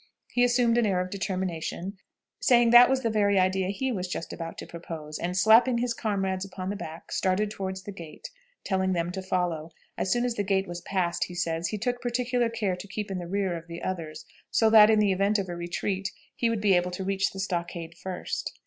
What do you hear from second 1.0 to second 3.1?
determination, saying that was the